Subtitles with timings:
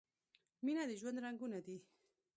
[0.65, 1.77] مینه د ژوند رنګونه دي.